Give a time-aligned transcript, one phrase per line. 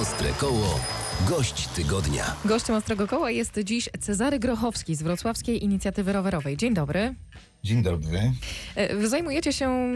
[0.00, 0.80] Ostre Koło.
[1.28, 2.36] Gość tygodnia.
[2.44, 6.56] Gościem Ostrego Koła jest dziś Cezary Grochowski z Wrocławskiej Inicjatywy Rowerowej.
[6.56, 7.14] Dzień dobry.
[7.64, 8.32] Dzień dobry.
[8.74, 9.94] E, Wy zajmujecie się,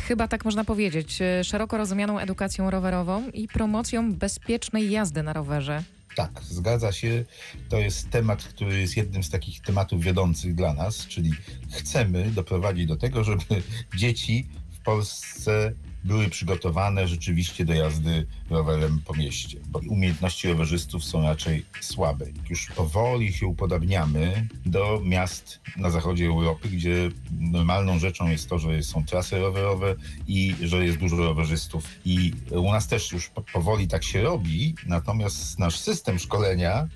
[0.00, 5.82] chyba tak można powiedzieć, e, szeroko rozumianą edukacją rowerową i promocją bezpiecznej jazdy na rowerze.
[6.16, 7.24] Tak, zgadza się.
[7.68, 11.30] To jest temat, który jest jednym z takich tematów wiodących dla nas, czyli
[11.70, 13.44] chcemy doprowadzić do tego, żeby
[13.96, 14.48] dzieci
[14.84, 15.72] Polsce
[16.04, 22.26] były przygotowane rzeczywiście do jazdy rowerem po mieście, bo umiejętności rowerzystów są raczej słabe.
[22.50, 28.82] Już powoli się upodabniamy do miast na zachodzie Europy, gdzie normalną rzeczą jest to, że
[28.82, 29.94] są trasy rowerowe
[30.26, 31.84] i że jest dużo rowerzystów.
[32.04, 36.88] I u nas też już po- powoli tak się robi, natomiast nasz system szkolenia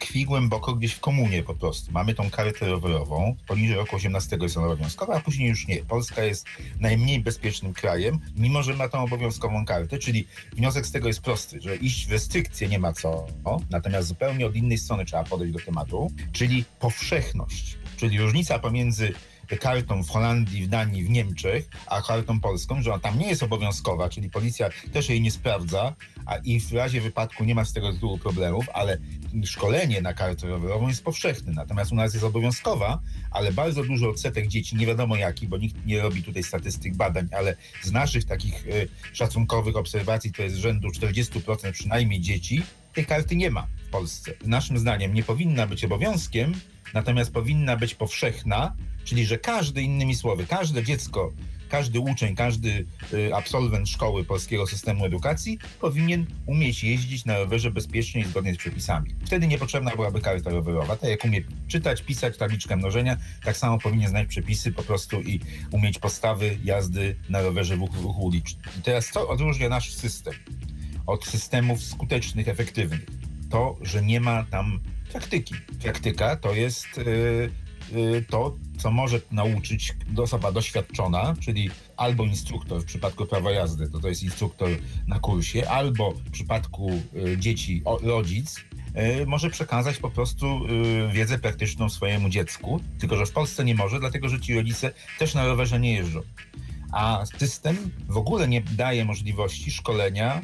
[0.00, 1.92] tkwi głęboko gdzieś w komunie po prostu.
[1.92, 5.76] Mamy tą kartę rowerową, poniżej roku 18 jest ona obowiązkowa, a później już nie.
[5.76, 6.46] Polska jest
[6.80, 11.60] najmniej bezpiecznym krajem, mimo że ma tą obowiązkową kartę, czyli wniosek z tego jest prosty,
[11.60, 13.26] że iść w restrykcje nie ma co,
[13.70, 19.12] natomiast zupełnie od innej strony trzeba podejść do tematu, czyli powszechność, czyli różnica pomiędzy
[19.56, 23.42] kartą w Holandii, w Danii, w Niemczech, a kartą polską, że ona tam nie jest
[23.42, 25.94] obowiązkowa, czyli policja też jej nie sprawdza,
[26.26, 28.98] a i w razie wypadku nie ma z tego tytułu problemów, ale
[29.44, 31.52] szkolenie na kartę rowerową jest powszechne.
[31.52, 35.86] Natomiast u nas jest obowiązkowa, ale bardzo duży odsetek dzieci, nie wiadomo jaki, bo nikt
[35.86, 38.70] nie robi tutaj statystyk badań, ale z naszych takich e,
[39.12, 42.62] szacunkowych obserwacji to jest rzędu 40% przynajmniej dzieci,
[42.94, 44.32] tej karty nie ma w Polsce.
[44.44, 46.54] Naszym zdaniem nie powinna być obowiązkiem,
[46.94, 48.76] natomiast powinna być powszechna,
[49.10, 51.32] czyli że każdy, innymi słowy, każde dziecko,
[51.68, 58.20] każdy uczeń, każdy y, absolwent szkoły polskiego systemu edukacji powinien umieć jeździć na rowerze bezpiecznie
[58.20, 59.14] i zgodnie z przepisami.
[59.26, 60.96] Wtedy niepotrzebna byłaby karta rowerowa.
[60.96, 65.40] Tak jak umie czytać, pisać, tabliczkę mnożenia, tak samo powinien znać przepisy po prostu i
[65.70, 68.62] umieć podstawy jazdy na rowerze w ruchu- ulicznym.
[68.78, 70.34] I teraz co odróżnia nasz system
[71.06, 73.06] od systemów skutecznych, efektywnych?
[73.50, 74.80] To, że nie ma tam
[75.12, 75.54] praktyki.
[75.82, 77.50] Praktyka to jest y,
[78.28, 84.08] to, co może nauczyć osoba doświadczona, czyli albo instruktor w przypadku prawa jazdy, to to
[84.08, 84.68] jest instruktor
[85.06, 88.56] na kursie, albo w przypadku y, dzieci rodzic,
[89.22, 93.74] y, może przekazać po prostu y, wiedzę praktyczną swojemu dziecku, tylko że w Polsce nie
[93.74, 96.20] może, dlatego że ci rodzice też na rowerze nie jeżdżą.
[96.92, 97.76] A system
[98.08, 100.42] w ogóle nie daje możliwości szkolenia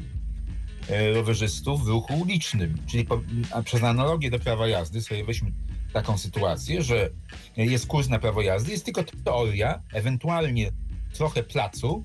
[1.14, 2.78] rowerzystów w ruchu ulicznym.
[2.86, 3.20] Czyli po,
[3.64, 5.52] przez analogię do prawa jazdy sobie weźmy
[5.96, 7.10] taką sytuację, że
[7.56, 10.70] jest kurs na prawo jazdy, jest tylko teoria, ewentualnie
[11.12, 12.04] trochę placu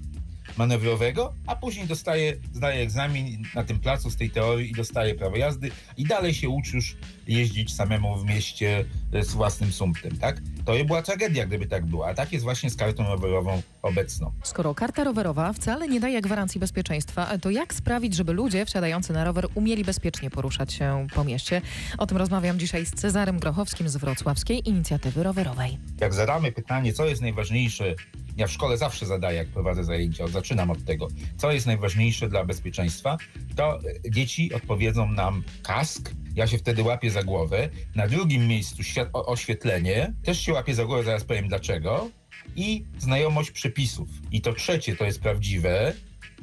[0.57, 5.38] manewrowego, a później dostaje, zdaje egzamin na tym placu z tej teorii i dostaje prawo
[5.38, 6.97] jazdy i dalej się uczy już
[7.28, 8.85] jeździć samemu w mieście
[9.22, 10.41] z własnym sumptem, tak?
[10.66, 14.31] To by była tragedia, gdyby tak było, a tak jest właśnie z kartą rowerową obecną.
[14.44, 19.24] Skoro karta rowerowa wcale nie daje gwarancji bezpieczeństwa, to jak sprawić, żeby ludzie wsiadający na
[19.24, 21.62] rower umieli bezpiecznie poruszać się po mieście?
[21.97, 25.78] O tym rozmawiam dzisiaj z Cezarem Grochowskim z Wrocławskiej Inicjatywy Rowerowej.
[26.02, 27.96] jak zadamy pytanie, co jest najważniejsze,
[28.38, 32.46] ja w szkole zawsze zadaję, jak prowadzę zajęcia, zaczynam od tego, co jest najważniejsze dla
[32.46, 33.18] bezpieczeństwa,
[33.56, 37.69] to e, dzieci odpowiedzą nam kask, ja się wtedy łapię za głowę.
[37.96, 42.09] Na drugim miejscu oświetlenie, też się łapię za głowę, zaraz powiem dlaczego.
[42.56, 44.09] I znajomość przepisów.
[44.31, 45.94] I to trzecie to jest prawdziwe,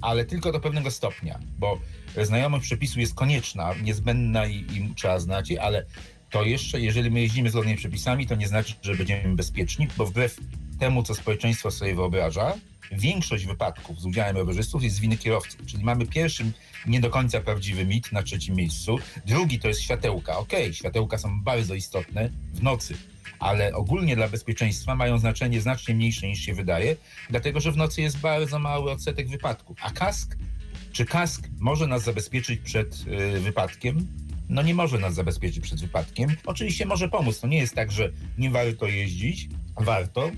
[0.01, 1.81] ale tylko do pewnego stopnia, bo
[2.23, 5.85] znajomość przepisu jest konieczna, niezbędna i, i trzeba znać, ale
[6.31, 10.07] to jeszcze, jeżeli my jeździmy zgodnie z przepisami, to nie znaczy, że będziemy bezpieczni, bo
[10.07, 10.37] wbrew
[10.79, 12.55] temu, co społeczeństwo sobie wyobraża,
[12.93, 15.67] większość wypadków z udziałem rowerzystów jest z winy kierowców.
[15.67, 16.53] Czyli mamy pierwszy
[16.87, 18.99] nie do końca prawdziwy mit na trzecim miejscu.
[19.27, 20.39] Drugi to jest światełka.
[20.39, 22.95] Okej, światełka są bardzo istotne w nocy,
[23.39, 26.97] ale ogólnie dla bezpieczeństwa mają znaczenie znacznie mniejsze niż się wydaje,
[27.31, 29.79] dlatego że w nocy jest bardzo mały odsetek wypadków.
[29.81, 30.37] A kask,
[30.93, 33.05] czy kask może nas zabezpieczyć przed
[33.37, 34.09] y, wypadkiem?
[34.49, 36.37] No nie może nas zabezpieczyć przed wypadkiem.
[36.47, 37.41] Oczywiście może pomóc.
[37.41, 39.49] To nie jest tak, że nie warto jeździć.
[39.77, 40.31] Warto,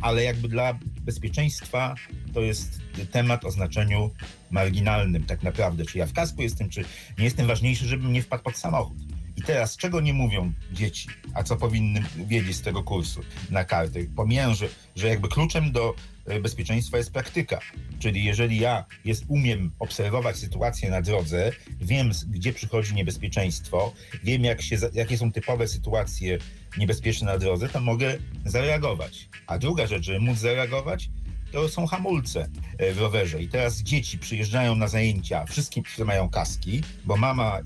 [0.00, 1.94] ale jakby dla bezpieczeństwa
[2.34, 4.10] to jest temat o znaczeniu
[4.50, 5.84] marginalnym tak naprawdę.
[5.84, 6.84] Czy ja w kasku jestem, czy
[7.18, 8.96] nie jestem ważniejszy, żebym nie wpadł pod samochód.
[9.46, 13.20] Teraz, czego nie mówią dzieci, a co powinny wiedzieć z tego kursu
[13.50, 14.00] na kartę?
[14.16, 15.94] Pomijam, że, że jakby kluczem do
[16.26, 17.60] e, bezpieczeństwa jest praktyka.
[17.98, 23.92] Czyli jeżeli ja jest, umiem obserwować sytuację na drodze, wiem, gdzie przychodzi niebezpieczeństwo,
[24.22, 26.38] wiem, jak się, jakie są typowe sytuacje
[26.78, 29.28] niebezpieczne na drodze, to mogę zareagować.
[29.46, 31.10] A druga rzecz, żeby móc zareagować,
[31.54, 32.48] to są hamulce
[32.78, 33.42] e, w rowerze.
[33.42, 37.62] I teraz dzieci przyjeżdżają na zajęcia, wszystkim, którzy mają kaski, bo mama e,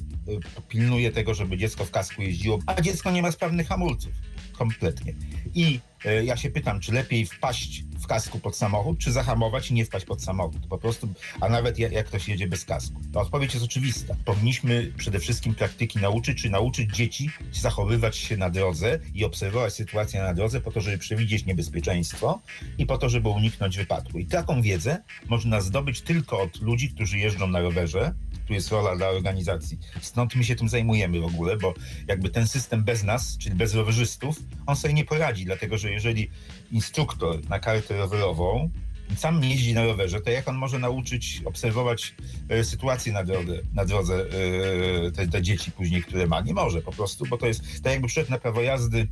[0.68, 4.12] pilnuje tego, żeby dziecko w kasku jeździło, a dziecko nie ma sprawnych hamulców.
[4.52, 5.14] kompletnie.
[5.54, 9.74] I e, ja się pytam, czy lepiej wpaść w kasku pod samochód, czy zahamować i
[9.74, 10.66] nie wpaść pod samochód.
[10.66, 11.08] Po prostu,
[11.40, 13.00] a nawet jak, jak ktoś jedzie bez kasku.
[13.12, 14.14] To odpowiedź jest oczywista.
[14.24, 20.22] Powinniśmy przede wszystkim praktyki nauczyć, czy nauczyć dzieci zachowywać się na drodze i obserwować sytuację
[20.22, 22.40] na drodze po to, żeby przewidzieć niebezpieczeństwo
[22.78, 24.18] i po to, żeby uniknąć wypadku.
[24.18, 28.14] I taką wiedzę można zdobyć tylko od ludzi, którzy jeżdżą na rowerze,
[28.48, 29.78] tu jest rola dla organizacji.
[30.00, 31.74] Stąd my się tym zajmujemy w ogóle, bo
[32.06, 34.36] jakby ten system bez nas, czyli bez rowerzystów,
[34.66, 36.30] on sobie nie poradzi, dlatego że jeżeli
[36.72, 38.70] instruktor na kartę rowerową
[39.16, 42.14] sam jeździ na rowerze, to jak on może nauczyć obserwować
[42.48, 46.40] e, sytuację na, drodze, na drodze e, te, te, dzieci później, które ma?
[46.40, 49.08] Nie może po prostu, bo to jest tak jakby przyszedł na prawo jazdy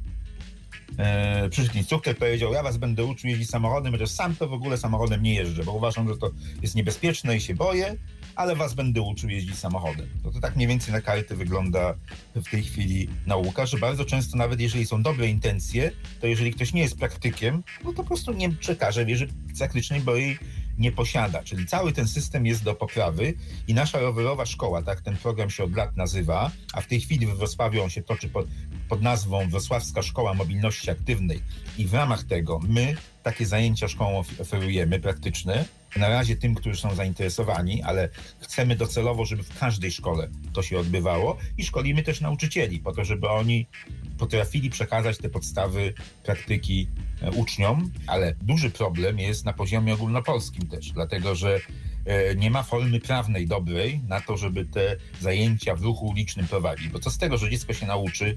[0.99, 4.77] e, przyszedł instruktor, powiedział, ja was będę uczył jeździć samochodem, chociaż sam to w ogóle
[4.77, 6.31] samochodem nie jeżdżę, bo uważam, że to
[6.63, 7.97] jest niebezpieczne i się boję,
[8.37, 10.09] ale was będę uczył jeździć samochodem.
[10.23, 11.95] To, to tak mniej więcej na karty wygląda
[12.35, 15.91] w tej chwili nauka, że bardzo często nawet jeżeli są dobre intencje,
[16.21, 19.27] to jeżeli ktoś nie jest praktykiem, no to po prostu nie przekaże wiedzy
[19.59, 20.39] praktycznej, bo jej
[20.79, 21.43] nie posiada.
[21.43, 23.35] Czyli cały ten system jest do poprawy
[23.69, 27.27] i nasza rowerowa szkoła, tak ten program się od lat nazywa, a w tej chwili
[27.27, 28.47] w Wrocławiu on się toczy pod,
[28.89, 31.43] pod nazwą Wrocławska Szkoła Mobilności Aktywnej
[31.79, 35.65] i w ramach tego my takie zajęcia szkołą oferujemy praktyczne,
[35.97, 38.09] na razie tym, którzy są zainteresowani, ale
[38.41, 43.05] chcemy docelowo, żeby w każdej szkole to się odbywało i szkolimy też nauczycieli po to,
[43.05, 43.67] żeby oni
[44.19, 46.89] potrafili przekazać te podstawy praktyki
[47.23, 51.61] e, uczniom, ale duży problem jest na poziomie ogólnopolskim też, dlatego że
[52.05, 56.89] e, nie ma formy prawnej dobrej na to, żeby te zajęcia w ruchu ulicznym prowadzić.
[56.89, 58.37] Bo co z tego, że dziecko się nauczy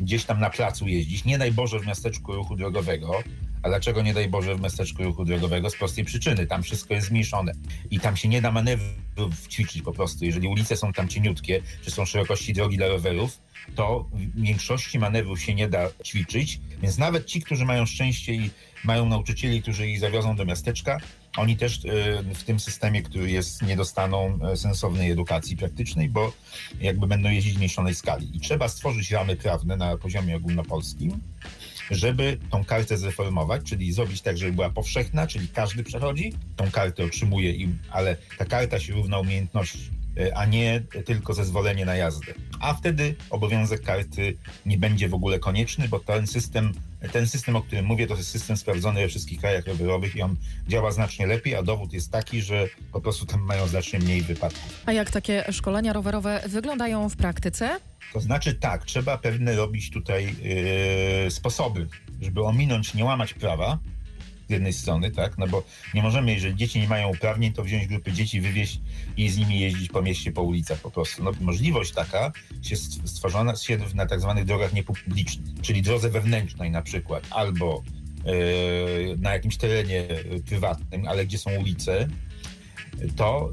[0.00, 3.22] gdzieś tam na placu jeździć, nie najboże w miasteczku ruchu drogowego,
[3.62, 5.70] a dlaczego nie daj Boże w miasteczku ruchu drogowego?
[5.70, 6.46] Z prostej przyczyny.
[6.46, 7.52] Tam wszystko jest zmniejszone
[7.90, 10.24] i tam się nie da manewrów ćwiczyć po prostu.
[10.24, 13.40] Jeżeli ulice są tam cieniutkie, czy są szerokości drogi dla rowerów,
[13.74, 18.50] to większości manewrów się nie da ćwiczyć, więc nawet ci, którzy mają szczęście i
[18.84, 21.00] mają nauczycieli, którzy ich zawiozą do miasteczka,
[21.36, 26.32] oni też e, w tym systemie, który jest, nie dostaną e, sensownej edukacji praktycznej, bo
[26.80, 28.36] jakby będą jeździć w mniejszonej skali.
[28.36, 31.20] I trzeba stworzyć ramy prawne na poziomie ogólnopolskim,
[31.90, 37.04] żeby tą kartę zreformować, czyli zrobić tak, żeby była powszechna, czyli każdy przechodzi, tą kartę
[37.04, 42.34] otrzymuje, im, ale ta karta się równa umiejętności e, a nie tylko zezwolenie na jazdę.
[42.60, 46.72] A wtedy obowiązek karty nie będzie w ogóle konieczny, bo ten system,
[47.12, 50.36] ten system, o którym mówię, to jest system sprawdzony we wszystkich krajach rowerowych i on
[50.68, 54.82] działa znacznie lepiej, a dowód jest taki, że po prostu tam mają znacznie mniej wypadków.
[54.86, 57.89] A jak takie szkolenia rowerowe wyglądają w praktyce?
[58.12, 60.36] To znaczy tak, trzeba pewne robić tutaj
[61.24, 61.88] yy, sposoby,
[62.22, 63.78] żeby ominąć, nie łamać prawa
[64.48, 65.64] z jednej strony, tak, no bo
[65.94, 68.80] nie możemy, jeżeli dzieci nie mają uprawnień, to wziąć grupy dzieci, wywieźć
[69.16, 71.24] i z nimi jeździć po mieście, po ulicach po prostu.
[71.24, 76.82] No, możliwość taka się stworzona się na tak zwanych drogach niepublicznych, czyli drodze wewnętrznej na
[76.82, 77.82] przykład, albo
[78.24, 80.06] yy, na jakimś terenie
[80.46, 82.08] prywatnym, ale gdzie są ulice,
[83.16, 83.50] to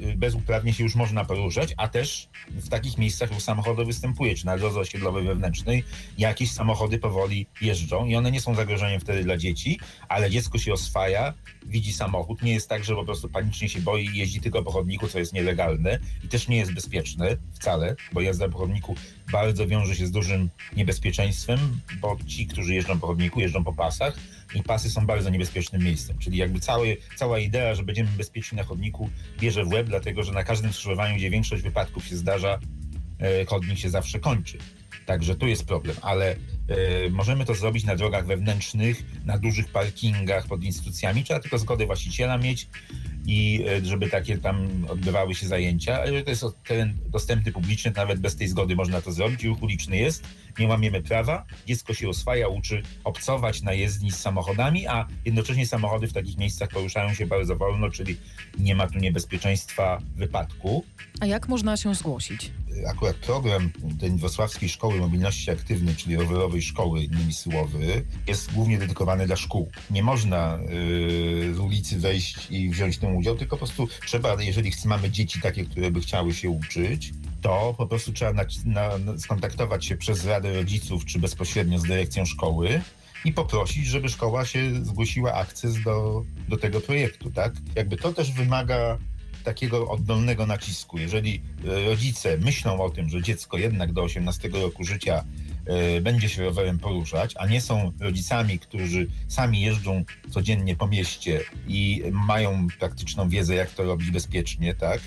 [0.00, 4.34] yy, bez uprawnień się już można poruszać, a też w takich miejscach już samochody występuje,
[4.34, 5.84] czy na drodze osiedlowej wewnętrznej.
[6.18, 10.72] Jakieś samochody powoli jeżdżą i one nie są zagrożeniem wtedy dla dzieci, ale dziecko się
[10.72, 11.34] oswaja,
[11.66, 14.72] widzi samochód, nie jest tak, że po prostu panicznie się boi i jeździ tylko po
[14.72, 18.94] chodniku, co jest nielegalne i też nie jest bezpieczne wcale, bo jazda po chodniku
[19.32, 24.18] bardzo wiąże się z dużym niebezpieczeństwem, bo ci, którzy jeżdżą po chodniku, jeżdżą po pasach,
[24.54, 26.18] i pasy są bardzo niebezpiecznym miejscem.
[26.18, 29.10] Czyli jakby cały, cała idea, że będziemy bezpieczni na chodniku
[29.40, 32.58] bierze w łeb, dlatego że na każdym skrzyżowaniu, gdzie większość wypadków się zdarza,
[33.18, 34.58] e, chodnik się zawsze kończy.
[35.06, 36.36] Także tu jest problem, ale y,
[37.10, 41.24] możemy to zrobić na drogach wewnętrznych, na dużych parkingach pod instytucjami.
[41.24, 42.68] Trzeba tylko zgodę właściciela mieć
[43.26, 46.00] i y, żeby takie tam odbywały się zajęcia.
[46.00, 49.44] Ale to jest teren dostępny publiczny, nawet bez tej zgody można to zrobić.
[49.44, 50.24] Ruch uliczny jest,
[50.58, 56.06] nie łamiemy prawa, dziecko się oswaja, uczy obcować na jezdni z samochodami, a jednocześnie samochody
[56.06, 58.16] w takich miejscach poruszają się bardzo wolno, czyli
[58.58, 60.84] nie ma tu niebezpieczeństwa wypadku.
[61.20, 62.52] A jak można się zgłosić?
[62.84, 69.26] akurat program tej Wrocławskiej Szkoły Mobilności Aktywnej, czyli rowerowej szkoły, innymi słowy, jest głównie dedykowany
[69.26, 69.70] dla szkół.
[69.90, 71.54] Nie można yy,
[71.86, 75.90] ulicy wejść i wziąć tym udział, tylko po prostu trzeba, jeżeli mamy dzieci takie, które
[75.90, 77.12] by chciały się uczyć,
[77.42, 82.24] to po prostu trzeba na, na, skontaktować się przez Radę Rodziców czy bezpośrednio z dyrekcją
[82.24, 82.80] szkoły
[83.24, 87.52] i poprosić, żeby szkoła się zgłosiła akces do, do tego projektu, tak?
[87.74, 88.98] Jakby to też wymaga
[89.46, 90.98] takiego oddolnego nacisku.
[90.98, 95.24] Jeżeli e, rodzice myślą o tym, że dziecko jednak do 18 roku życia
[95.66, 101.40] e, będzie się rowerem poruszać, a nie są rodzicami, którzy sami jeżdżą codziennie po mieście
[101.68, 105.00] i mają praktyczną wiedzę, jak to robić bezpiecznie, tak?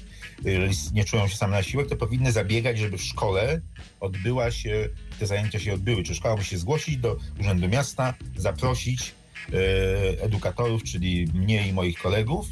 [0.46, 3.62] Jeżeli nie czują się same na siłek, to powinny zabiegać, żeby w szkole
[4.00, 6.04] odbyła się, te zajęcia się odbyły.
[6.04, 9.12] Czy szkoła musi się zgłosić do Urzędu Miasta, zaprosić
[9.54, 12.46] e, edukatorów, czyli mnie i moich kolegów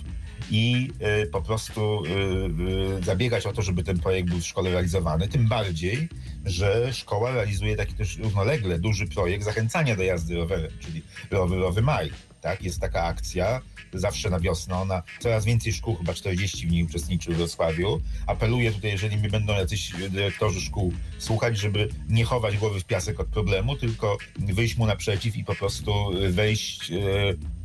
[0.51, 4.71] i e, po prostu e, e, zabiegać o to, żeby ten projekt był w szkole
[4.71, 5.27] realizowany.
[5.27, 6.09] Tym bardziej,
[6.45, 11.01] że szkoła realizuje taki też równolegle duży projekt zachęcania do jazdy rowerem, czyli
[11.31, 12.11] rowerowy maj.
[12.47, 12.63] Tak?
[12.63, 13.61] Jest taka akcja
[13.93, 14.75] zawsze na wiosnę.
[14.75, 18.01] Ona coraz więcej szkół, chyba 40 w niej uczestniczy w Wrocławiu.
[18.27, 23.19] Apeluję tutaj, jeżeli mi będą jacyś dyrektorzy szkół słuchać, żeby nie chować głowy w piasek
[23.19, 25.91] od problemu, tylko wyjść mu naprzeciw i po prostu
[26.29, 26.95] wejść e,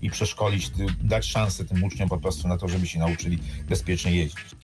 [0.03, 0.71] i przeszkolić,
[1.03, 4.57] dać szansę tym uczniom po prostu na to, żeby się nauczyli bezpiecznie jeździć.